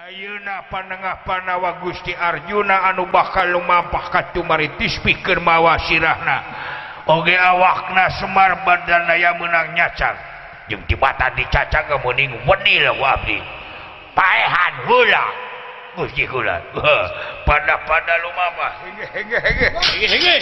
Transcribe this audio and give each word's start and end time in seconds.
Ayeuna 0.00 0.64
panengah 0.72 1.28
panawa 1.28 1.76
Gusti 1.84 2.16
Arjuna 2.16 2.88
anu 2.88 3.12
bakal 3.12 3.52
lumampah 3.52 4.08
ka 4.08 4.32
Tumaritis 4.32 4.96
pikeun 5.04 5.44
mawa 5.44 5.76
sirahna. 5.76 6.40
Oge 7.04 7.36
awakna 7.36 8.08
semar 8.16 8.64
bandanaya 8.64 9.36
menang 9.36 9.76
nyacar 9.76 10.16
jeung 10.72 10.80
tibatan 10.88 11.36
dicacang 11.36 11.84
ke 11.84 12.00
meuning 12.00 12.32
wedi 12.48 12.80
lah 12.80 12.96
abdi 13.12 13.44
paehan 14.16 14.88
heula 14.88 15.24
Gusti 16.00 16.24
kula 16.24 16.64
pada 17.44 17.84
pada 17.84 18.14
lumampah. 18.24 18.72
Hege 18.80 19.04
hege 19.04 19.36
hege 19.36 19.68
hege 19.84 20.06
hege 20.16 20.36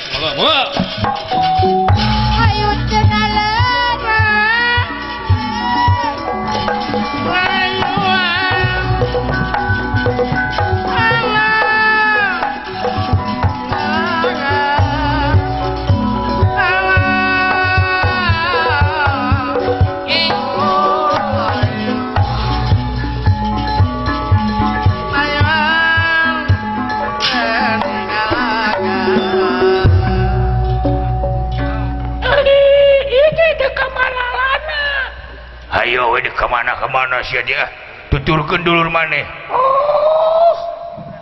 Di 36.18 36.30
ke 36.34 36.46
mana-kemana 36.50 37.22
sih 37.22 37.38
dia? 37.46 37.62
Tuturkan 38.10 38.66
dulur 38.66 38.90
mana? 38.90 39.22
oh 39.54 40.54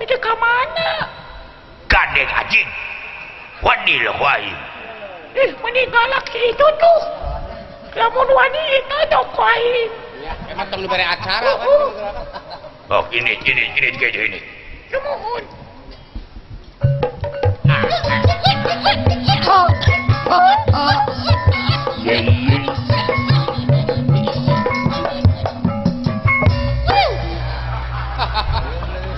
di 0.00 0.08
ke 0.08 0.32
mana? 0.40 0.40
mana? 0.40 0.88
Kadek 1.84 2.24
anjing. 2.32 2.68
Wadil 3.60 4.08
wai. 4.16 4.48
Eh, 5.36 5.44
Ih 5.44 5.50
mending 5.60 5.92
galak 5.92 6.24
itu 6.32 6.66
tuh. 6.80 7.00
Lamun 7.92 8.28
wani 8.32 8.62
itu 8.80 8.96
dong 9.12 9.28
wai. 9.36 9.68
Ya 10.24 10.32
emang 10.48 10.64
tak 10.72 10.80
lupa 10.80 10.96
acara 10.96 11.44
uh, 11.44 11.60
uh. 11.60 12.96
oh 12.96 13.04
ini 13.12 13.36
ini 13.44 13.64
ini 13.76 13.88
ini. 14.00 14.16
Ini. 14.16 14.40
Nah, 17.68 17.84
nah. 17.84 18.20
Oh, 19.44 19.68
oh, 20.32 20.54
oh. 20.72 20.96
Ya, 22.00 22.16
iya. 22.16 22.85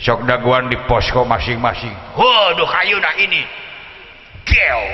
sok 0.00 0.24
daguan 0.24 0.72
di 0.72 0.76
posko 0.88 1.28
masing-masing. 1.28 1.92
Waduh 2.16 2.68
kayu 2.68 2.96
nah 2.98 3.14
ini. 3.20 3.44
Geo 4.48 4.84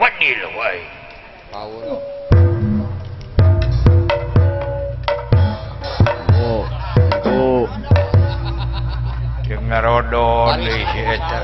wadil 0.00 0.40
woy 0.56 0.78
oh 6.36 6.64
itu. 7.10 7.42
Yang 9.50 9.62
ngarodon 9.66 10.62
si 10.62 11.00
eta 11.04 11.40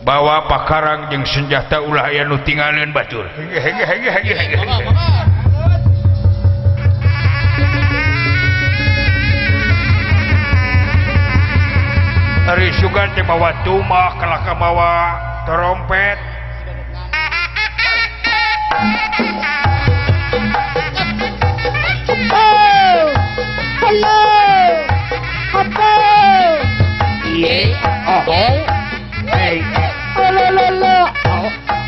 bawa 0.00 0.48
pakarang 0.48 1.12
jeung 1.12 1.28
senjata 1.28 1.84
ulah 1.84 2.08
aya 2.08 2.24
nu 2.24 2.40
tingalin 2.40 2.88
batur 2.88 3.28
Sugan 12.78 13.10
dibawa 13.18 13.50
tumah 13.66 14.14
kalah 14.22 14.46
kemawa 14.46 14.92
trompet 15.42 16.18
oh, 28.06 28.30
oh. 28.30 28.54
Hey. 29.34 29.62
Oh, 31.26 31.79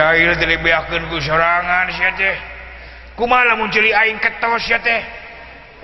jahil 0.00 0.32
dibiakan 0.32 1.12
ku 1.12 1.20
serangan 1.20 1.92
ku 3.12 3.28
malah 3.28 3.52
ceuli 3.68 3.92
aing 3.92 4.16
ketos 4.16 4.64
sia 4.64 4.80
teh 4.80 5.02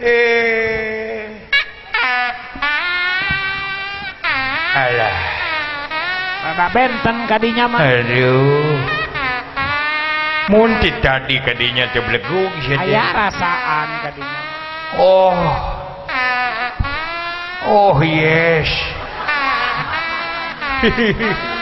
eh. 0.01 1.29
Alah. 4.77 5.21
Maka 6.45 6.67
benten 6.69 7.17
kadinya 7.29 7.65
mah 7.65 7.81
aduh. 7.81 8.77
Muntit 10.53 11.01
tadi 11.05 11.41
kadinya 11.45 11.89
teblegug 11.93 12.53
sia 12.65 12.81
teh 12.81 12.89
aya 12.89 13.05
rasaan 13.13 13.89
kadinya. 14.01 14.41
Oh. 14.97 15.37
Oh 17.69 18.01
yes. 18.01 18.69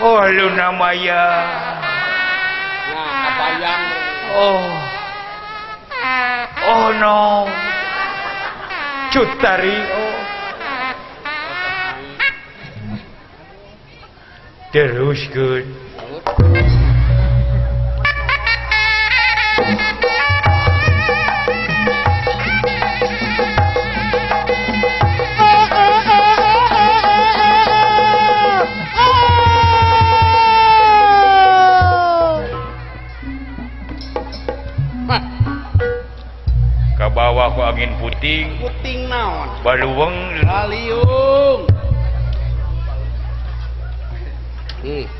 oh 0.00 0.20
Luna 0.28 0.68
Maya 0.72 1.24
Nah, 2.90 3.10
kabayang. 3.22 3.84
oh. 4.34 4.64
Oh 6.60 6.88
no. 6.94 7.48
Cutario 9.10 9.98
terus 14.70 15.18
good 15.34 15.66
ke 37.40 37.48
bawah 37.48 37.56
ku 37.56 37.60
angin 37.64 37.92
puting 37.96 38.52
Puting 38.60 39.08
naon? 39.08 39.48
baluweng 39.64 40.44
Kaliung. 40.44 41.64
Hmm. 44.84 45.19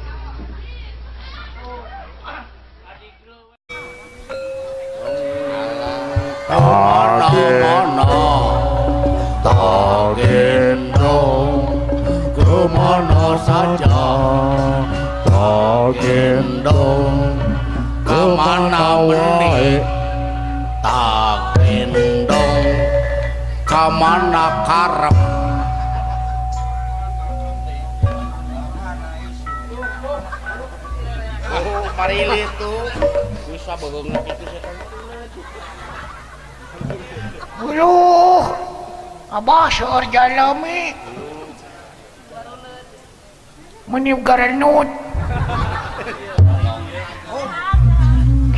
Abahjalami 39.31 40.93
menibut 43.88 44.29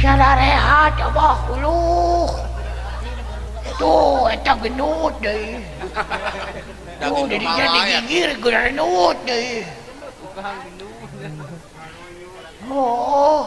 cara 0.02 0.34
rehat 0.34 0.98
Abah 0.98 1.38
hulu 1.46 2.26
tuh 3.78 4.26
eta 4.26 4.58
genut 4.58 5.14
deui 5.22 5.62
tuh 6.98 7.24
jadi 7.30 7.46
jadi 7.46 7.78
gigir 8.02 8.30
genut 8.42 9.16
deui 9.22 9.62
oh 12.66 13.46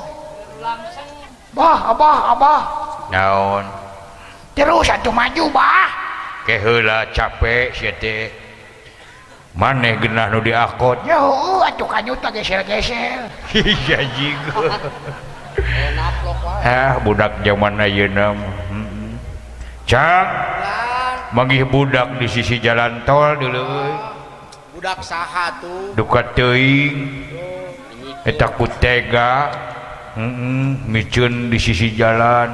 langsung 0.64 1.15
bah 1.56 1.96
Abah 1.96 2.18
Abah. 2.36 2.62
Naon? 3.10 3.66
Terus 4.52 4.92
atuh 4.92 5.16
maju 5.16 5.48
bah. 5.56 5.88
Kehela 6.44 7.10
capek 7.16 7.74
sete 7.74 8.30
maneh 9.56 9.96
genah 10.04 10.28
nu 10.30 10.44
diakot. 10.44 11.08
Ya 11.08 11.18
atuh 11.64 11.88
kanyut 11.88 12.20
geser-geser 12.20 13.32
iya 13.56 14.00
jigo 14.20 14.68
ah 16.66 17.00
budak 17.00 17.46
zaman 17.48 17.80
ayeuna 17.80 18.36
mah 18.36 18.56
hmm. 18.74 19.16
cak 19.88 20.28
manggih 21.32 21.64
budak 21.64 22.20
di 22.20 22.28
sisi 22.28 22.60
jalan 22.60 23.06
tol 23.08 23.40
dulu 23.40 23.64
budak 24.86 25.02
saha 25.02 25.50
tuh. 25.66 25.98
Duka 25.98 26.22
teuing. 26.38 27.26
Eta 28.22 28.54
ku 28.54 28.70
tega. 28.78 29.50
mm 30.16 30.32
-mm, 30.32 30.66
micun 30.88 31.34
di 31.52 31.60
sisi 31.60 31.92
jalan. 31.94 32.52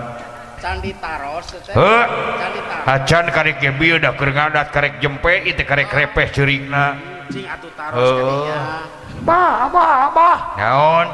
Candi 0.62 0.94
taros 1.02 1.58
huh? 1.74 2.06
candi 2.38 2.62
taros. 2.70 2.86
Acan 2.86 3.26
karek 3.34 3.58
ge 3.58 3.72
bieu 3.74 3.98
da 3.98 4.14
keur 4.14 4.30
ngadat 4.30 4.70
karek 4.70 4.94
jempe 5.02 5.42
itu 5.46 5.62
karek 5.66 5.90
ah. 5.90 5.98
repeh 5.98 6.28
ceurigna. 6.30 6.86
Cing 7.34 7.46
atuh 7.50 7.72
taros 7.74 7.98
uh. 7.98 8.86
bah 9.26 9.70
abah 9.70 9.90
abah 10.10 10.38
naon? 10.58 11.08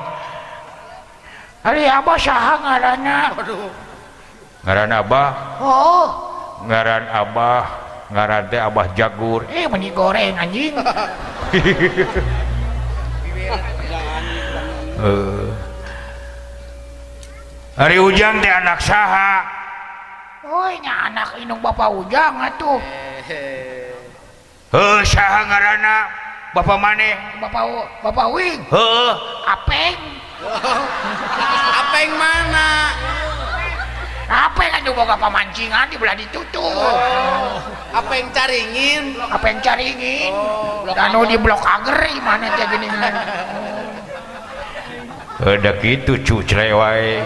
Ari 1.63 1.83
abah 1.87 2.17
saha 2.19 2.53
ngaranna. 2.63 3.19
Aduh 3.39 3.71
ngaran 4.67 4.91
abah? 4.91 5.29
Oh. 5.63 6.07
Ngaran 6.67 7.03
abah 7.07 7.63
ngaran 8.11 8.43
teh 8.51 8.59
abah 8.59 8.87
jagur. 8.99 9.47
Eh 9.47 9.63
meni 9.67 9.91
goreng 9.95 10.35
anjing. 10.35 10.75
Uh. 14.97 15.53
hari 17.77 18.01
ujang 18.01 18.41
di 18.41 18.49
anak 18.49 18.81
saha. 18.81 19.45
Woynya 20.41 21.13
anak 21.13 21.37
inung 21.37 21.61
Bapak 21.61 21.93
ujang 21.93 22.33
atuh. 22.41 22.81
Heuh 24.73 24.99
saha 25.05 25.45
ngaranna? 25.45 25.97
Bapak 26.57 26.77
maneh? 26.81 27.13
Bapak 27.37 27.63
Bapak 28.01 28.27
Wing. 28.33 28.65
Heuh 28.73 29.13
apeng. 29.45 29.97
Apeng 31.85 32.11
mana? 32.17 32.93
Apeng 34.27 34.71
atuh 34.73 34.91
boga 34.91 35.15
pamancingan 35.15 35.87
di 35.87 35.95
belah 35.95 36.17
ditutup. 36.17 36.67
Oh, 36.67 37.61
apa 37.93 38.11
yang 38.11 38.27
caringin. 38.33 39.15
Apeng 39.29 39.61
caringin. 39.63 40.33
Oh, 40.33 40.83
danu 40.91 41.23
di 41.29 41.37
blok 41.39 41.63
ageri 41.63 42.17
mana 42.25 42.51
teh 42.57 42.67
gini. 42.73 42.87
Ada 45.37 45.71
gitu 45.79 46.17
cucre 46.25 46.73
wae. 46.73 47.21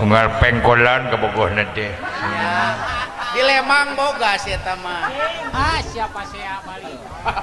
Unggal 0.00 0.26
pengkolan 0.40 1.08
ke 1.12 1.16
Bogor 1.16 1.50
nanti. 1.52 1.88
Ya. 1.88 2.76
Di 3.34 3.42
Lemang 3.42 3.98
boga 3.98 4.38
sih 4.38 4.54
tama. 4.62 5.10
Ah 5.50 5.82
siapa 5.82 6.22
saya 6.30 6.54
ah, 6.54 6.58
balik. 6.62 6.98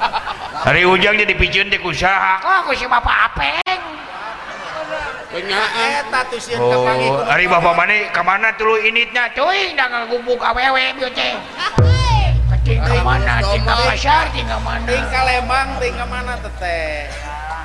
Hari 0.65 0.87
ujang 0.87 1.19
jadi 1.19 1.33
pijen 1.35 1.67
di 1.67 1.75
kusaha. 1.83 2.39
Oh, 2.39 2.47
ah, 2.47 2.59
ku 2.63 2.71
si 2.71 2.87
bapak 2.87 3.15
apeng. 3.33 3.81
Kenyataan. 5.35 5.83
Eh. 5.83 5.99
Eta 6.07 6.21
tusieun 6.31 6.59
oh, 6.59 7.23
hari 7.23 7.47
bapak 7.47 7.71
mana 7.75 8.11
kemana 8.11 8.51
tulu 8.59 8.75
initnya 8.79 9.31
cuy 9.31 9.75
da 9.75 9.87
ngagubuk 9.87 10.39
awewe 10.43 10.95
bieu 10.95 11.11
teh. 11.11 11.35
Tinggal 12.61 13.01
mana, 13.03 13.41
tinggal 13.41 13.79
pasar, 13.83 14.29
tinggal 14.31 14.59
mana. 14.61 14.85
Tinggal 14.85 15.23
Lembang, 15.27 15.67
tinggal 15.81 16.07
mana 16.07 16.33
teteh. 16.39 17.09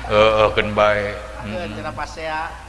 Heeh, 0.09 0.47
uh, 0.49 0.67
bae. 0.73 1.13
Heeh, 1.45 1.67
hmm. 1.69 1.93
pasea. 1.93 2.66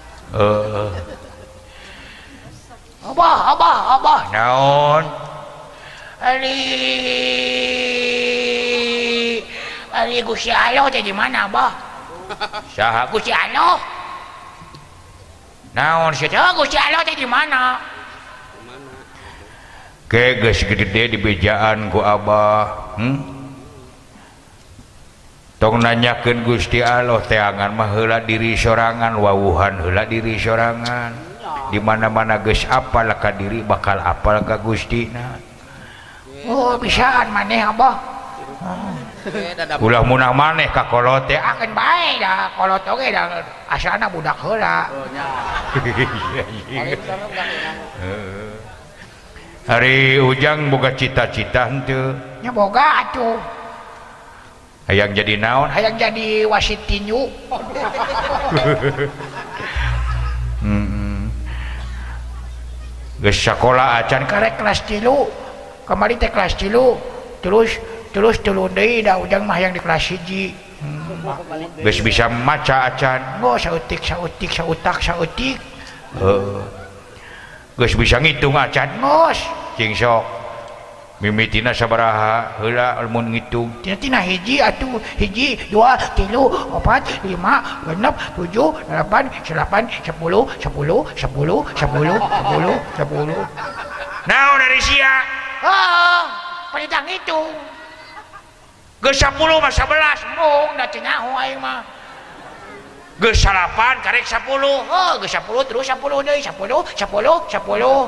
Abah 3.09 3.57
Abah 3.57 3.77
Abah 3.97 4.21
naon 4.29 5.05
Ali 6.21 6.61
Ali 9.95 10.21
Gusti 10.21 10.53
Alo 10.53 10.93
teh 10.93 11.01
di 11.01 11.15
mana 11.17 11.49
Abah? 11.49 11.73
Saha 12.77 13.09
Gusti 13.09 13.33
Alo? 13.33 13.81
Naon 15.73 16.13
sih 16.13 16.29
teh 16.29 16.37
Gusti 16.37 16.77
Alo 16.77 17.01
teh 17.09 17.17
di 17.17 17.25
mana? 17.25 17.81
Ke 20.09 20.41
geus 20.45 20.61
gede 20.65 21.13
di 21.13 21.19
bejaan 21.21 21.89
ku 21.89 22.05
Abah. 22.05 22.97
Hmm? 23.01 23.38
tong 25.59 25.83
nanyakeun 25.83 26.47
Gusti 26.47 26.79
Allah 26.81 27.19
teangan 27.27 27.75
mah 27.75 27.91
heula 27.91 28.23
diri 28.23 28.55
sorangan 28.55 29.19
wawuhan 29.19 29.83
heula 29.83 30.07
diri 30.07 30.39
sorangan. 30.39 31.29
Di 31.69 31.77
mana-mana 31.77 32.41
geus 32.41 32.65
apal 32.65 33.13
ka 33.21 33.29
diri 33.37 33.61
bakal 33.61 34.01
apal 34.01 34.41
ka 34.41 34.57
Gustina 34.57 35.37
Oh 36.49 36.81
bisaan 36.81 37.29
maneh 37.29 37.61
Abah. 37.61 37.99
Ulah 39.83 40.01
munah 40.01 40.33
maneh 40.33 40.73
ka 40.73 40.89
kolote 40.89 41.37
akan 41.37 41.71
baik 41.77 42.25
dah 42.25 42.49
kolot 42.57 42.81
oge 42.89 43.13
dah. 43.13 43.45
Asana 43.69 44.09
budak 44.09 44.39
heula. 44.41 44.89
Oh, 44.89 45.05
Hari 49.69 50.17
ujang 50.17 50.73
boga 50.73 50.97
cita-cita 50.97 51.69
henteu 51.69 52.17
nya 52.41 52.49
boga 52.49 53.05
atuh. 53.05 53.37
hayang 54.89 55.13
jadi 55.15 55.37
naon? 55.37 55.69
Hayang 55.71 55.95
jadi 56.01 56.49
wasit 56.49 56.81
tinju. 56.89 57.29
Mm-hmm. 60.59 61.31
Geus 63.23 63.39
sekolah 63.39 64.03
acan 64.03 64.27
karek 64.27 64.59
kelas 64.59 64.83
tilu 64.91 65.31
kemarin 65.87 66.19
teh 66.19 66.35
kelas 66.35 66.59
tilu 66.59 66.99
terus 67.39 67.79
terus 68.11 68.43
telun 68.43 68.67
deui 68.75 69.07
da 69.07 69.23
ujang 69.23 69.47
mah 69.47 69.55
yang 69.63 69.71
di 69.71 69.79
kelas 69.79 70.11
hiji. 70.11 70.51
Mm-hmm. 70.83 71.79
Geus 71.87 72.03
bisa 72.03 72.27
maca 72.27 72.91
acan. 72.91 73.39
Ngo 73.39 73.55
sautik 73.55 74.03
sautik 74.03 74.51
sautak 74.51 74.99
sautik. 74.99 75.63
Heeh 76.19 76.59
geus 77.79 77.95
bisa 77.95 78.19
ngitung 78.19 78.59
acan. 78.59 78.91
Ngos. 78.99 79.39
Cing 79.79 79.95
sok. 79.95 80.27
mimitina 81.19 81.75
sabaraha 81.75 82.63
heula 82.63 83.03
mun 83.11 83.35
ngitung. 83.35 83.75
Tina 83.83 84.23
hiji 84.23 84.63
atuh 84.63 85.03
hiji 85.19 85.59
dua 85.71 85.99
tilu 86.15 86.47
opat 86.71 87.03
lima 87.27 87.83
genep 87.87 88.15
tujuh 88.39 88.71
delapan 88.87 89.27
delapan 89.43 89.91
sepuluh 90.07 90.47
sepuluh 90.63 91.03
sepuluh 91.19 91.67
sepuluh 91.75 92.15
sepuluh 92.15 92.79
sepuluh. 92.95 93.43
Naon 94.31 94.63
dari 94.63 94.79
sia 94.79 95.27
oh 95.67 95.67
ah, 95.67 96.23
perintah 96.71 97.03
ngitung 97.03 97.51
geus 99.03 99.19
sepuluh 99.19 99.59
mah 99.59 99.75
sebelas 99.75 100.23
mung 100.39 100.79
da 100.79 100.87
cenyaho 100.87 101.35
aing 101.35 101.59
mah. 101.59 101.83
Geus 103.19 103.43
salapan 103.43 103.99
karek 104.07 104.23
sepuluh. 104.23 104.87
Oh 104.87 105.19
geus 105.19 105.35
sepuluh 105.35 105.67
terus 105.67 105.91
sepuluh 105.91 106.23
deui 106.23 106.39
sepuluh 106.39 106.87
sepuluh 106.95 107.43
sepuluh 107.51 107.51
sepuluh. 107.51 108.07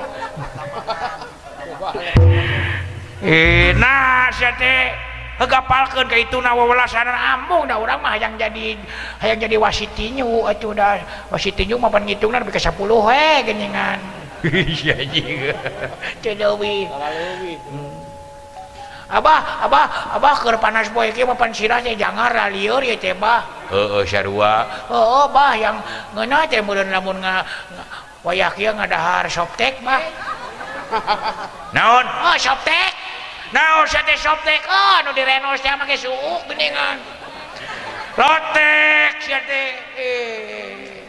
palkan 5.65 6.05
ke 6.09 6.25
itu 6.25 6.37
nawawalasanan 6.41 7.17
ambung 7.17 7.65
dah 7.65 7.81
orang 7.81 8.01
mah 8.01 8.17
yang 8.17 8.37
jadi 8.37 8.77
yang 9.25 9.39
jadi 9.41 9.57
wasitinyu 9.57 10.49
atuh 10.49 10.73
dah 10.77 11.01
wasitinyu 11.33 11.81
mah 11.81 11.89
pan 11.89 12.05
ngitung 12.05 12.33
dah 12.33 12.41
ke 12.45 12.61
10 12.61 12.77
we 12.81 13.29
geningan 13.45 14.01
iya 14.45 14.97
jiga 15.05 15.53
leuwih 16.33 16.89
hmm. 16.89 17.93
Abah, 19.11 19.67
abah, 19.67 20.15
abah 20.15 20.35
keur 20.39 20.55
panas 20.63 20.87
boy 20.95 21.11
kieu 21.11 21.27
mah 21.27 21.35
pan 21.35 21.51
sirah 21.51 21.83
teh 21.83 21.99
jangar 21.99 22.31
lieur 22.55 22.79
ya 22.79 22.95
teh 22.95 23.11
bah. 23.11 23.43
Heeh, 23.67 24.07
sarua. 24.07 24.87
Oh, 24.87 25.27
bah 25.35 25.59
yang 25.59 25.83
ngeuna 26.15 26.47
teh 26.47 26.63
meureun 26.63 26.95
lamun 26.95 27.19
nga 27.19 27.43
wayah 28.23 28.55
kieu 28.55 28.71
ngadahar 28.71 29.27
soptek 29.27 29.83
bah. 29.83 29.99
Naon? 31.75 32.07
Ah, 32.07 32.31
oh, 32.31 32.37
soptek. 32.39 32.90
Nah, 33.51 33.83
softtek 34.15 34.63
oh, 34.71 34.97
no, 35.05 35.11
sia 39.21 39.39
teh 39.47 39.69
eh. 39.97 41.07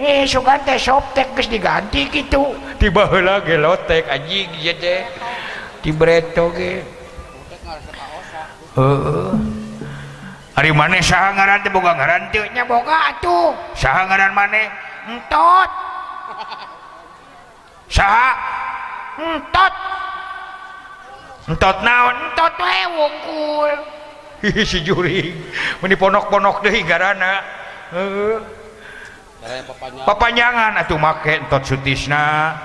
eh 0.00 0.22
Sugante 0.26 0.74
soptek 0.74 1.36
geus 1.36 1.46
diganti 1.46 2.08
gitu. 2.10 2.56
Tiba 2.80 3.06
ge 3.44 3.56
lotek 3.60 4.08
anjing 4.10 4.50
deh 4.58 5.00
di 5.84 5.90
breto 5.92 6.50
ge. 6.50 6.82
Heeh 8.74 9.32
Ari 10.54 10.70
maneh 10.70 11.02
saha 11.02 11.34
ngaran 11.34 11.62
teh 11.66 11.70
boga 11.70 11.98
ngaran 11.98 12.30
teu 12.30 12.46
nya 12.54 12.62
boga 12.66 13.14
atuh. 13.14 13.54
Saha 13.74 14.06
ngaran 14.06 14.32
maneh 14.34 14.66
entot. 15.10 15.70
Saha? 17.90 18.28
Entot. 19.18 19.93
entot 21.48 21.76
naon? 21.84 22.14
Entot 22.30 22.54
wae 22.60 22.82
wungkul 22.88 23.72
hihi 24.44 24.62
si 24.64 24.78
juring 24.84 25.32
meni 25.80 25.94
ponok-ponok 25.96 26.64
deui 26.64 26.84
garana. 26.84 27.40
Heeh. 27.92 28.36
Papanjangan. 30.08 30.80
Atuh 30.80 30.96
make 30.96 31.36
entot 31.44 31.60
sutisna 31.60 32.56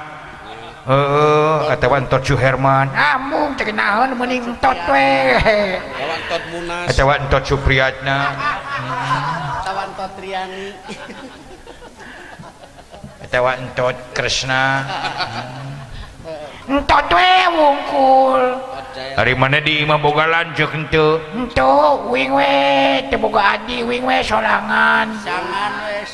heeh 0.90 1.76
atawa 1.76 2.00
entot 2.02 2.24
suherman 2.24 2.88
ah 2.96 3.20
mung 3.20 3.54
teu 3.60 3.68
naon 3.76 4.16
meni 4.16 4.40
entot 4.42 4.80
we 4.88 5.36
entot 5.36 6.44
munas. 6.50 6.88
Atawa 6.88 7.20
entot 7.20 7.44
supriyatna 7.44 8.18
atawa 9.60 9.82
entot 9.92 10.12
triani 10.18 10.72
atawa 13.28 13.52
entot 13.60 13.96
kresna. 14.16 14.88
Entot 16.66 17.06
we 17.12 17.32
wungkul 17.54 18.42
dari 19.20 19.34
mana 19.36 19.60
imah 19.60 20.00
boga 20.00 20.26
lanjut 20.28 20.70
itu 20.72 21.08
we. 22.08 22.56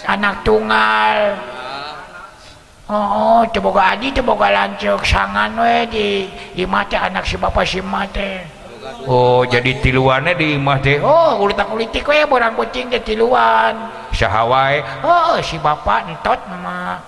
anak 0.05 0.33
tunggal. 0.45 1.17
Ah. 1.37 1.65
Oh, 2.85 3.41
oh 3.41 3.41
coba 3.49 3.97
Adi 3.97 4.13
teu 4.13 4.21
boga 4.21 4.53
lanceuk 4.53 5.01
sangan 5.01 5.57
we 5.57 5.75
di 5.89 6.07
imah 6.61 6.85
teh 6.85 7.01
anak 7.01 7.25
si 7.25 7.33
bapak 7.33 7.65
si 7.65 7.81
mate. 7.81 8.45
Oh 9.09 9.41
jadi 9.41 9.81
tiluannya 9.81 10.37
di 10.37 10.53
imah 10.53 10.77
teh 10.85 11.01
Oh 11.01 11.41
urutan 11.41 11.65
politik 11.65 12.05
we 12.05 12.21
borang 12.29 12.53
kucing 12.53 12.93
di 12.93 13.01
tiluan. 13.01 13.89
Syahawai 14.13 15.01
oh, 15.01 15.33
oh 15.33 15.37
si 15.41 15.57
bapak 15.57 16.13
entot 16.13 16.37
mama. 16.45 17.01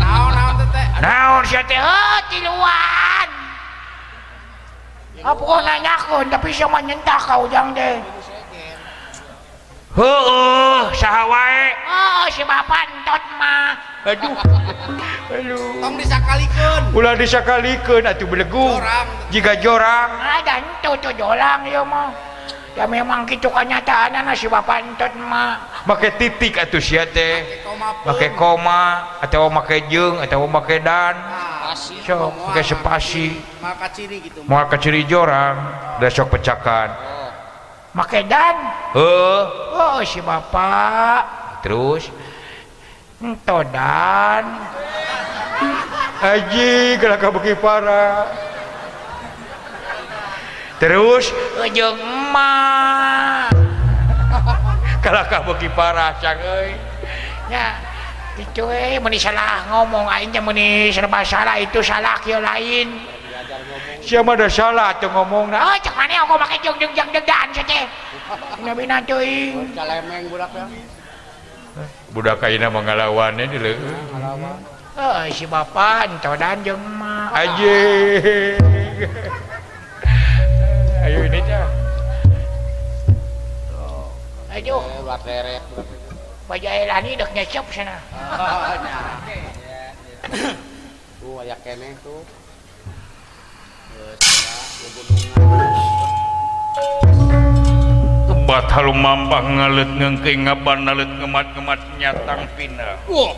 Naon 0.00 0.32
naon 0.32 0.54
tete 0.64 0.82
Naon 1.04 1.42
sia 1.44 1.60
teh? 1.68 1.76
Oh 1.76 2.18
tiluan. 2.32 3.35
Apa 5.24 5.64
nanyakan 5.64 6.28
tapi 6.28 6.52
sama 6.52 6.84
nyentak 6.84 7.16
kau 7.24 7.48
jang 7.48 7.72
deh. 7.72 7.96
Heeh, 9.96 10.80
saha 10.92 11.24
wae? 11.24 11.72
Oh, 11.88 12.24
si 12.28 12.44
bapak 12.44 12.84
entot 12.84 13.22
mah. 13.40 13.72
Aduh. 14.04 14.36
Aduh. 15.40 15.80
Tong 15.80 15.96
disakalikeun. 15.96 16.82
Ulah 16.92 17.16
disakalikeun 17.16 18.04
atuh 18.04 18.28
belegu. 18.28 18.76
Jorang. 18.76 19.08
Jiga 19.32 19.56
jorang. 19.56 20.10
Ah, 20.20 20.44
dan 20.44 20.60
tuh 20.84 21.00
tuh 21.00 21.16
jorang 21.16 21.64
ieu 21.64 21.80
mah. 21.80 22.12
Ya 22.76 22.84
memang 22.84 23.24
kitu 23.24 23.48
kanyataanna 23.48 24.36
si 24.36 24.52
bapak 24.52 24.84
entot 24.84 25.16
mah. 25.16 25.64
Make 25.88 26.12
titik 26.20 26.60
atuh 26.60 26.76
sia 26.76 27.08
teh. 27.08 27.64
Make 28.04 28.36
koma 28.36 29.16
atau 29.24 29.48
make 29.48 29.88
jeung 29.88 30.20
atau 30.20 30.44
make 30.44 30.76
dan. 30.84 31.16
sepasi 32.62 33.34
mau 34.46 34.66
ke 34.68 34.76
ciri 34.78 35.02
jorang 35.08 35.56
besok 35.98 36.36
pecakan. 36.36 36.92
Oh. 36.92 37.30
make 37.96 38.20
dan? 38.28 38.56
Oh. 38.92 39.42
oh, 39.72 39.98
si 40.04 40.20
bapak. 40.20 41.24
Terus? 41.64 42.12
Ento 43.16 43.64
dan? 43.72 44.44
Haji 46.20 47.00
gerak 47.00 47.24
beki 47.40 47.56
para? 47.56 48.28
Terus? 50.76 51.32
Ujung 51.56 51.96
emak. 51.96 53.48
Kalakah 55.04 55.40
beki 55.48 55.68
para 55.72 56.12
cangei 56.20 56.76
ya. 57.48 57.85
Itu 58.36 58.64
eh 58.68 59.00
meni 59.00 59.16
salah 59.16 59.64
ngomong 59.72 60.04
aing 60.12 60.28
teh 60.28 60.44
meni 60.44 60.92
serba 60.92 61.24
salah 61.24 61.56
itu 61.56 61.80
salah 61.80 62.20
kieu 62.20 62.36
lain. 62.36 63.00
Siapa 64.04 64.36
ada 64.36 64.46
salah 64.46 64.92
tuh 65.00 65.08
ngomongna. 65.10 65.56
Oh, 65.56 65.76
cek 65.80 65.94
mana 65.96 66.22
aku 66.24 66.36
pakai 66.36 66.60
jeng 66.60 66.76
jeng 66.78 66.92
jeng 66.92 67.08
degan 67.10 67.48
saja. 67.56 67.88
Nabi 68.60 68.84
nantuin. 68.84 69.72
calemeng 69.72 70.28
budak 70.28 70.50
ya 70.52 70.66
Budak 72.12 72.36
kaina 72.40 72.72
mengalawannya 72.72 73.44
di 73.48 73.58
leuh. 73.60 73.76
Oh, 74.96 75.20
si 75.28 75.44
bapak 75.44 76.08
ento 76.08 76.32
dan 76.40 76.64
jeung 76.64 76.80
emak. 76.80 77.28
Aji. 77.36 77.76
Ayo 81.04 81.18
ini 81.28 81.40
dah. 81.44 81.68
Aduh, 84.56 84.80
bajailani 86.46 87.18
udah 87.18 87.30
nyecop 87.34 87.66
sana. 87.74 87.96
Oh. 90.26 91.38
Tuh 91.38 91.38
aya 91.46 91.54
kene 91.62 91.94
tuh. 92.02 92.18
Kebat 98.26 98.66
harum 98.74 98.98
mampang 98.98 99.46
ngalet 99.54 99.90
ngengking 100.02 100.50
ngaban 100.50 100.82
nalet 100.82 101.06
ngemat 101.06 101.46
ngemat 101.54 101.80
nyatang 101.98 102.42
pindah. 102.58 102.98
Wah. 103.06 103.34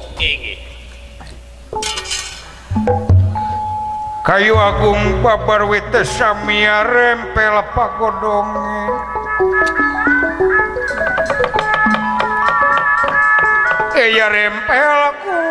Kayu 4.25 4.57
agung 4.57 5.25
babar 5.25 5.69
wite 5.69 6.05
samia 6.05 6.85
rempel 6.89 7.57
pagodonge. 7.73 8.93
ya 14.07 14.31
rempelku 14.31 15.43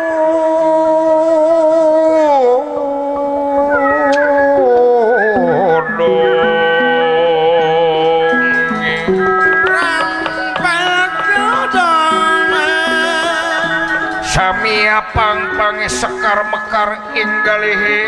pang-pang 15.14 15.78
sekar 15.86 16.42
mekar 16.50 16.90
inggalihi 17.14 18.00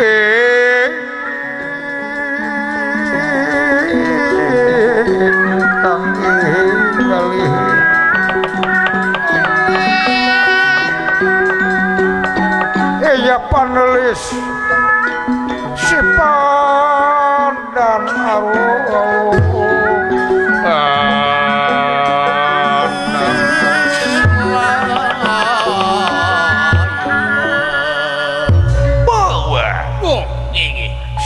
eh 0.00 0.25
sifat 14.16 15.04
dan 17.76 18.02
arwah. 18.08 19.16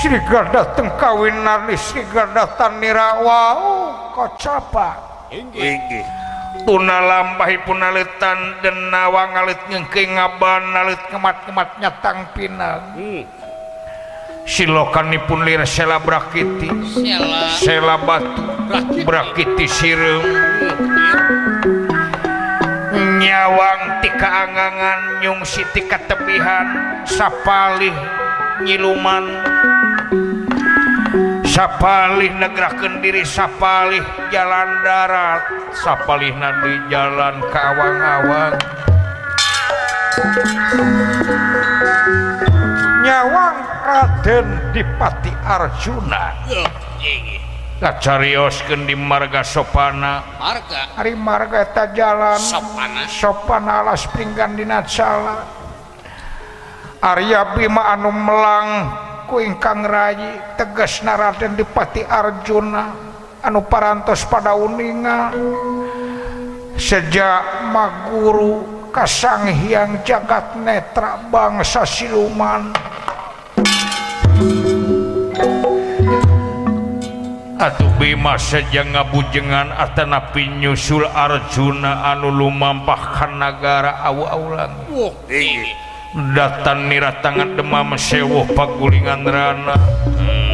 Sigarda 0.00 0.62
kawin 0.94 1.42
di 1.66 1.74
Sigarda 1.74 2.46
tanira 2.54 3.18
wow 3.18 3.58
kocapa. 4.14 4.94
Inggih. 5.30 5.58
Inggih. 5.58 6.06
tuna 6.66 6.98
lampahi 7.00 7.56
punaletan 7.64 8.60
dan 8.62 8.90
nawa 8.90 9.30
ngalit 9.34 9.60
ngengke 9.70 10.02
ngaban 10.06 10.62
nalit 10.74 11.00
kemat-kemat 11.08 11.68
nyatang 11.78 12.18
pinang 12.34 12.82
hmm. 12.98 13.22
silokanipun 14.44 15.46
lir 15.46 15.62
sela 15.68 16.02
brakiti. 16.02 16.68
Sela, 16.90 17.40
sela 17.54 17.96
batu 18.02 18.42
brakiti, 18.66 19.02
brakiti 19.06 19.66
sirem 19.70 20.22
nyawang 23.20 24.00
tika 24.00 24.48
angangan 24.48 25.00
nyung 25.20 25.40
siti 25.44 25.84
tebihan 25.86 26.66
sapalih 27.04 27.94
nyiluman. 28.64 29.24
Sapalih 31.50 32.30
negerakan 32.40 33.04
diri 33.04 33.26
sapalih 33.26 34.00
jalan 34.32 34.70
darat. 34.80 35.59
sapalihna 35.74 36.50
di 36.62 36.74
jalan 36.90 37.38
kawang-awang 37.50 38.54
nyawang 43.00 43.58
Raden 43.80 44.46
Dipati 44.74 45.32
Arjuna 45.42 46.24
Kacarioskeun 47.80 48.84
di 48.84 48.92
marga 48.92 49.40
sopana 49.40 50.20
marga. 50.36 51.00
hari 51.00 51.16
marga 51.16 51.64
eta 51.64 51.84
jalan 51.96 52.36
sopana. 52.36 53.08
sopana 53.08 53.72
alas 53.80 54.04
pinggan 54.12 54.52
dina 54.52 54.84
cala. 54.84 55.48
Arya 57.00 57.56
Bima 57.56 57.96
anu 57.96 58.12
melang 58.12 58.68
ku 59.24 59.40
ingkang 59.40 59.88
Rayi 59.88 60.60
tegas 60.60 61.00
Raden 61.00 61.56
Dipati 61.56 62.04
Arjuna 62.04 63.09
anu 63.44 63.64
parantos 63.64 64.24
pada 64.28 64.56
uninga. 64.56 65.32
Sejak 66.80 67.68
maguru 67.68 68.88
kasang 68.88 69.52
Hyang 69.52 70.00
jagat 70.00 70.56
netra 70.56 71.20
bangsa 71.28 71.84
siluman. 71.84 72.72
Atuh 77.60 77.92
Bima 78.00 78.40
saja 78.40 78.80
ngabujengan 78.88 79.76
Atana 79.76 80.32
pinyusul 80.32 81.04
Arjuna 81.04 82.08
anu 82.08 82.32
lumampahkan 82.32 83.36
negara 83.36 84.00
awa-ulang 84.00 84.72
oh, 84.88 85.12
datan 86.32 86.88
nira 86.88 87.20
tangan 87.20 87.60
demam 87.60 87.94
sewuh 88.00 88.48
pagulingan 88.56 89.28
rana. 89.28 89.76
Hmm. 89.76 90.49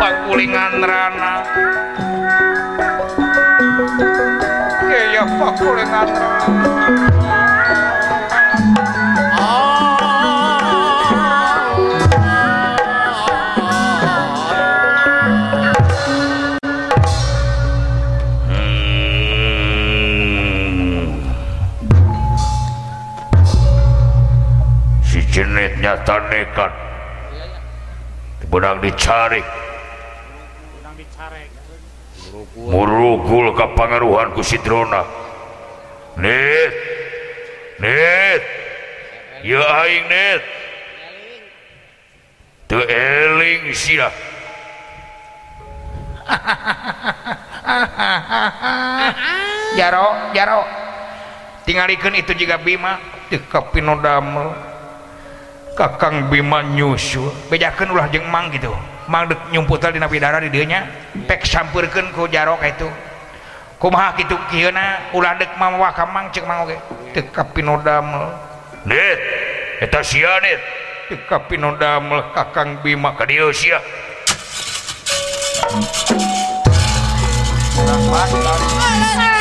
pakulingan 0.00 0.80
rana 0.80 1.34
iya 4.88 5.24
pakulingan 5.28 6.08
rana 6.08 7.23
ditandekan 26.04 26.68
benang 28.52 28.76
dicari. 28.84 29.40
Murugul 32.60 33.56
ke 33.56 33.66
pangaruhan 33.72 34.36
ku 34.36 34.44
Sidrona. 34.44 35.00
Net 36.20 36.74
net 37.80 38.42
ya 39.40 39.64
aing 39.64 40.04
net 40.12 40.44
te 42.68 42.78
eling 42.84 43.72
sia. 43.72 44.12
Jaro 49.80 50.06
jaro. 50.36 50.68
Tinggalkan 51.64 52.12
itu 52.20 52.36
juga 52.36 52.60
Bima. 52.60 53.00
Teu 53.32 53.40
kapino 53.48 53.96
damel 54.04 54.73
kakang 55.74 56.30
Bima 56.30 56.62
nyusu. 56.62 57.28
Bedakan 57.50 57.92
ulah 57.92 58.06
jeung 58.08 58.26
mang 58.30 58.48
gitu. 58.54 58.70
Mangdek 59.04 59.52
nyumputal 59.52 59.92
di 59.92 60.00
nabi 60.00 60.16
darah 60.16 60.40
di 60.40 60.48
nya 60.64 60.88
pek 61.28 61.44
sampurkan 61.44 62.08
ku 62.14 62.24
jarok 62.30 62.64
itu. 62.64 62.88
Kumaha 63.76 64.16
gitu 64.16 64.38
kieuna 64.48 65.12
ulah 65.12 65.36
dek 65.36 65.60
mamawa 65.60 65.92
kamang 65.92 66.32
cek 66.32 66.48
mang 66.48 66.64
oke 66.64 66.78
teka 67.12 67.44
pinodam 67.52 68.06
dit 68.88 69.18
eta 69.84 70.00
sia 70.00 70.40
dit 70.40 70.56
teka 71.12 71.44
pinodam 71.44 72.08
kakang 72.32 72.80
Bima. 72.80 73.12
Ka 73.12 73.28
dieu 73.28 73.52
sia. 73.52 73.82
Terima 77.74 78.24
kasih. 78.30 79.33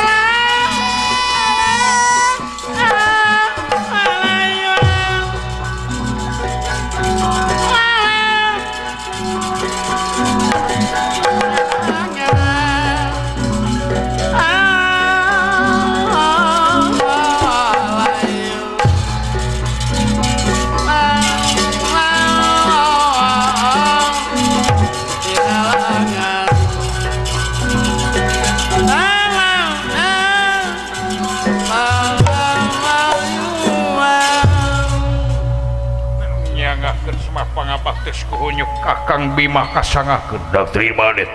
pangabaktiskuhunyuk 37.54 38.70
kakang 38.82 39.38
Bima 39.38 39.70
kasangah 39.72 40.22
da 40.52 40.66
terima 40.70 41.14
deh 41.14 41.30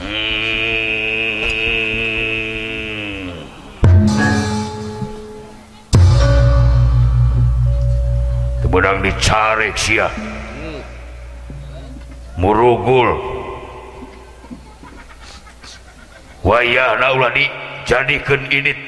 hmm. 0.00 0.42
Dicari 9.02 9.74
sia. 9.74 10.06
Murugul. 12.38 13.18
Wayah 16.46 17.02
naulah 17.02 17.34
dijadikan 17.34 18.46
ini. 18.54 18.78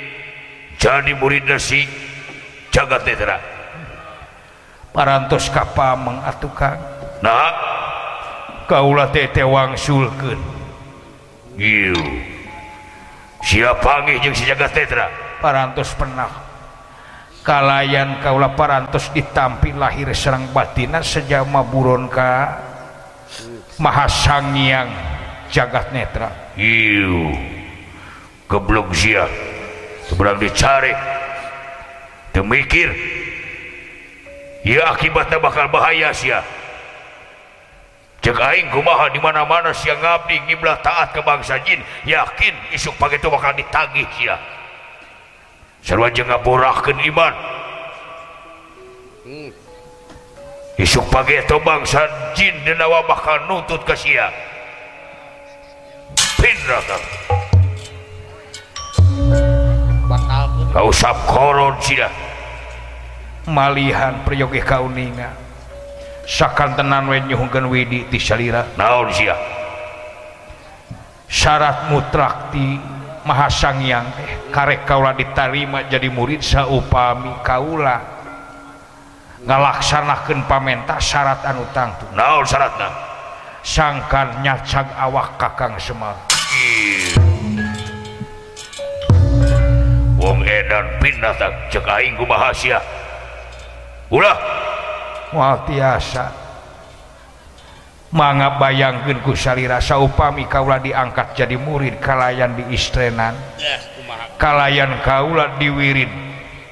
Jadi 0.78 1.18
murid 1.18 1.50
nasi. 1.50 1.90
Jagat 2.70 3.02
netera 3.06 3.53
parantos 4.94 5.50
kapa 5.50 5.98
mengatukan 5.98 6.78
nah 7.18 7.50
kaulah 8.70 9.10
tete 9.10 9.42
wangsulkeun 9.42 10.38
ieu 11.58 12.32
siapa 13.44 14.08
nggih 14.08 14.24
jeung 14.24 14.36
si 14.36 14.48
jagat 14.48 14.72
tetra? 14.72 15.06
Parantos 15.38 15.92
pernah. 15.92 16.32
Kalayan 17.44 18.24
kaulah 18.24 18.56
parantos 18.56 19.12
ditampi 19.12 19.76
lahir 19.76 20.08
serang 20.16 20.48
batina 20.48 21.04
sejama 21.04 21.60
buron 21.60 22.08
ka 22.08 22.56
maha 23.76 24.08
sangiang 24.08 24.88
jagat 25.52 25.92
netra. 25.92 26.56
Iu 26.56 27.36
keblok 28.48 28.96
sia 28.96 29.28
seberang 30.08 30.40
dicari. 30.40 30.96
Demikir 32.32 32.90
ya 34.64 34.90
akibatnya 34.96 35.38
bakal 35.38 35.68
bahaya 35.68 36.10
sia. 36.16 36.40
Cek 38.24 38.40
aing 38.40 38.72
kumaha 38.72 39.12
di 39.12 39.20
mana 39.20 39.44
mana 39.44 39.76
siang 39.76 40.00
ngabdi 40.00 40.48
ngiblah 40.48 40.80
taat 40.80 41.12
ke 41.12 41.20
bangsa 41.20 41.60
jin 41.60 41.84
yakin 42.08 42.56
isuk 42.72 42.96
pagi 42.96 43.20
itu 43.20 43.28
bakal 43.28 43.52
ditagih 43.52 44.08
ya 44.16 44.40
sarwa 45.84 46.08
jeung 46.08 46.32
ngaborahkeun 46.32 47.04
iman. 47.12 47.34
Isuk 50.80 51.04
pagi 51.12 51.36
itu 51.36 51.56
bangsa 51.60 52.08
jin 52.32 52.56
dina 52.64 52.88
bakal 53.04 53.44
nuntut 53.44 53.84
ka 53.84 53.92
sia. 53.92 54.32
Pinrata 56.40 56.96
Kau 60.72 60.88
usap 60.90 61.16
koron 61.28 61.76
sia. 61.84 62.08
malihan 63.48 64.24
priyogi 64.24 64.60
kauninga. 64.64 65.30
Sakan 66.24 66.72
tenan 66.72 67.04
we 67.04 67.20
nyuhungkeun 67.20 67.68
widi 67.68 68.08
ti 68.08 68.16
salira 68.16 68.64
naon 68.80 69.12
sia? 69.12 69.36
Syarat 71.28 71.92
mutrak 71.92 72.48
ti 72.48 72.80
mahasangyang 73.28 74.08
teh 74.16 74.30
karek 74.48 74.88
kaula 74.88 75.12
ditarima 75.12 75.84
jadi 75.84 76.08
murid 76.08 76.40
saupami 76.40 77.28
kaula. 77.44 78.00
Ngalaksanakeun 79.44 80.48
pamenta 80.48 80.96
syarat 80.96 81.44
anu 81.44 81.68
tangtu 81.76 82.08
naon 82.16 82.48
syaratna? 82.48 82.88
Sangkan 83.60 84.40
nyacag 84.40 84.88
awak 84.96 85.36
kakang 85.36 85.76
semar. 85.76 86.16
Wong 90.16 90.40
edan 90.40 90.88
pindah 91.04 91.36
tak 91.36 91.52
cek 91.68 91.84
aing 91.84 92.16
kumaha 92.16 92.48
sia? 92.56 92.80
ulah 94.12 94.38
mual 95.32 95.64
tiasa. 95.68 96.44
Mangga 98.14 98.62
bayangkeun 98.62 99.26
ku 99.26 99.34
salira 99.34 99.82
saupami 99.82 100.46
kaula 100.46 100.78
diangkat 100.78 101.34
jadi 101.34 101.58
murid 101.58 101.98
kalayan 101.98 102.54
di 102.54 102.62
istrenan 102.70 103.34
kalayan 104.38 105.02
kaula 105.02 105.58
diwirid 105.58 106.06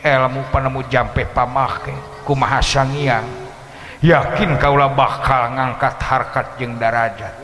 ilmu 0.07 0.47
penemu 0.55 0.87
jampe 0.87 1.27
pamake 1.27 2.23
kumaha 2.23 2.63
sangiang. 2.63 3.27
Yakin 4.07 4.55
kaula 4.59 4.91
bakal 4.95 5.51
ngangkat 5.55 5.95
harkat 5.99 6.47
jeung 6.63 6.79
darajat. 6.79 7.35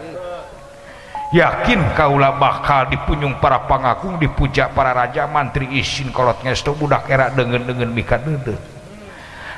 Yakin 1.34 1.98
kaula 1.98 2.38
bakal 2.38 2.86
dipunjung 2.94 3.42
para 3.42 3.66
pangagung 3.66 4.14
dipuja 4.22 4.70
para 4.70 4.94
raja 4.94 5.26
mantri 5.26 5.66
isin 5.74 6.14
kolot 6.14 6.38
ngesto 6.46 6.70
budak 6.70 7.10
era 7.10 7.34
dengan 7.34 7.66
dengan 7.66 7.90
mika 7.90 8.14
dede 8.14 8.77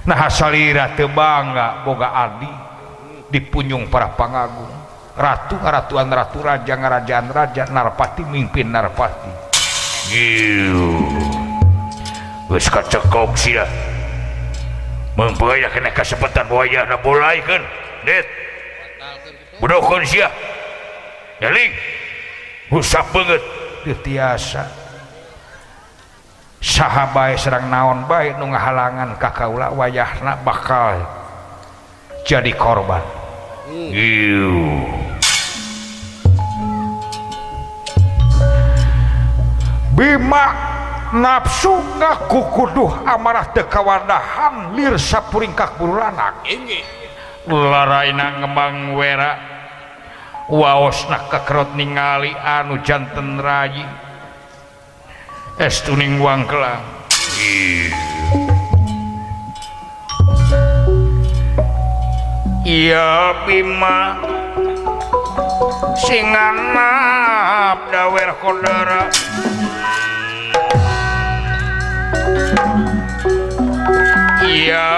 nah 0.08 0.28
teu 0.28 0.48
tebangga 0.96 1.84
boga 1.84 2.08
Adi 2.12 2.52
dipunjung 3.30 3.86
para 3.88 4.12
pangagung. 4.14 4.80
Ratu 5.20 5.58
Ratuan 5.60 6.08
Ratu 6.08 6.40
Raja 6.40 6.74
Rajaan 6.74 7.26
Raja 7.28 7.68
Narpati 7.68 8.24
mimpin 8.24 8.72
Narpati 8.72 9.32
mempunyai 15.20 15.68
kena 15.68 15.92
kesempatan 15.92 16.48
wayah 16.48 16.88
na 16.88 16.96
mulai 16.98 17.44
kan 17.44 17.62
det 18.08 18.24
bodoh 19.60 19.84
sia. 20.08 20.32
Deling 21.38 21.72
usap 22.72 23.12
banget. 23.12 23.42
Teu 23.84 23.96
tiasa. 24.00 24.79
sahabat 26.60 27.40
Serang 27.40 27.72
naon 27.72 28.04
baik 28.04 28.36
nu 28.36 28.52
halangan 28.52 29.16
Kakaula 29.16 29.72
wayahna 29.72 30.36
bakal 30.44 31.00
jadi 32.28 32.52
korban. 32.52 33.00
Hmm. 33.66 34.84
Bima 39.96 40.46
nafsu 41.16 41.74
ngaku 42.00 42.40
kuduh 42.54 42.92
amarah 43.08 43.52
tekawandahan 43.52 44.76
lirsa 44.76 45.20
sapuringkak 45.20 45.76
kakburu 45.76 46.00
anak 46.00 46.44
ini 46.48 46.80
laraina 47.48 48.40
ngembang 48.40 48.96
wera. 48.96 49.32
Waosna 50.50 51.30
kekerot 51.30 51.78
ningali 51.78 52.34
anu 52.34 52.82
janten 52.82 53.38
rayi. 53.38 54.09
es 55.60 55.84
tuning 55.84 56.16
wangkelang. 56.16 56.80
Iya 62.64 63.44
pima. 63.44 64.16
Singan 66.00 66.56
maaf 66.72 67.92
dawer 67.92 68.32
kodara 68.40 69.04
iya. 74.48 74.88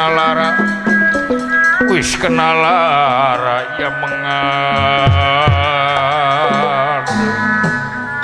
kena 0.00 0.16
lara 0.16 0.56
wis 1.92 2.16
kena 2.16 2.56
lara 2.56 3.68
ya 3.76 3.92
mengerti 4.00 4.40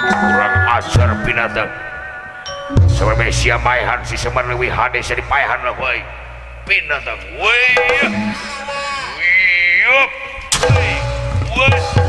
kurang 0.09 0.57
ajar 0.73 1.13
binatang. 1.21 1.69
Sampai 2.89 3.29
sia 3.29 3.61
maihan 3.61 4.01
si 4.09 4.17
semen 4.17 4.49
lewi 4.49 4.73
hade 4.73 5.05
sari 5.05 5.21
paihan 5.29 5.61
lah 5.69 5.77
woy 5.77 6.01
binatang 6.65 7.21
woi. 7.37 7.61
Woi 10.65 10.97
woi. 11.61 12.06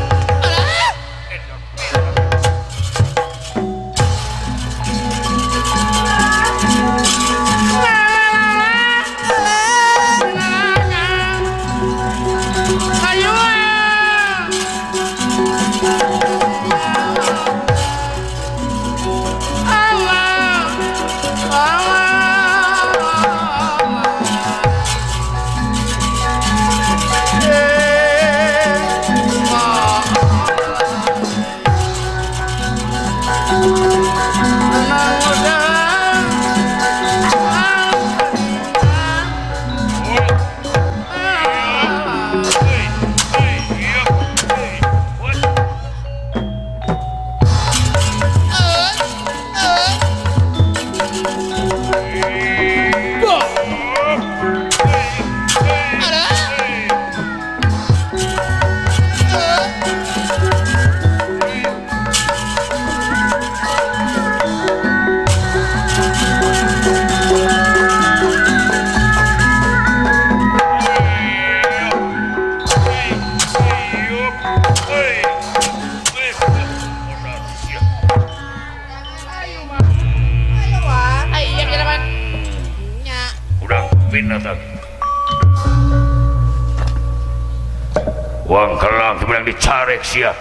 uang 88.48 88.80
kelang 88.80 89.20
dibilang 89.20 89.44
dicarek 89.44 90.00
sia 90.00 90.32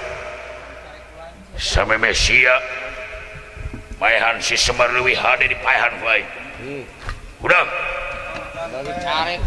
sampai 1.59 1.99
mesia 1.99 2.55
mayahan 3.99 4.39
si 4.39 4.55
semar 4.55 4.87
lewi 4.95 5.11
hade 5.11 5.51
di 5.51 5.57
payahan 5.59 5.91
kuai 5.99 6.23
udah 7.43 7.63
dicarek 8.87 9.43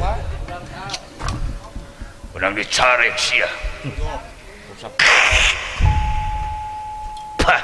udah 2.37 2.51
dicarek 2.53 3.16
sia 3.16 3.49
pah! 7.40 7.61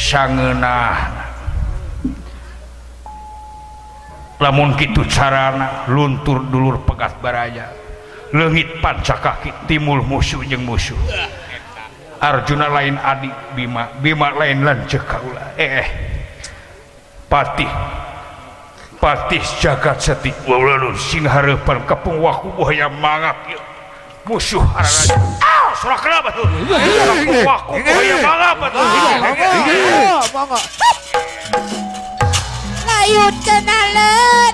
Sangenah 0.00 1.29
lamun 4.40 4.72
gitu 4.80 5.04
carana 5.04 5.84
luntur 5.86 6.40
dulur 6.48 6.80
pegat 6.88 7.20
baraja 7.20 7.80
leungit 8.32 8.78
panca 8.80 9.18
kaki 9.18 9.50
timul 9.66 10.02
musuh 10.06 10.42
jeung 10.46 10.62
musuh. 10.62 10.96
Arjuna 12.20 12.68
lain 12.68 13.00
adik 13.00 13.32
Bima 13.56 13.88
Bima 13.98 14.28
lain 14.36 14.60
lanceuk 14.60 15.02
kaula. 15.08 15.56
Eh, 15.56 15.80
eh. 15.80 15.88
patih 17.30 17.70
patih 19.00 19.40
jagat 19.58 19.98
seti. 20.02 20.30
Waulun 20.44 20.94
sing 21.00 21.24
harapan 21.24 21.80
kepung 21.88 22.20
waku 22.20 22.52
buaya 22.60 22.92
mangap 22.92 23.36
musuh 24.28 24.62
arana 24.76 25.16
ah 25.40 25.72
surah 25.80 25.98
kenapa 25.98 26.28
tuh? 26.36 26.44
Waku 27.48 27.72
buaya 27.80 28.16
mangap 28.20 28.56
tuh. 28.68 28.84
Ayun 33.00 33.34
ka 33.40 33.56
na 33.64 33.78
lang 33.96 34.49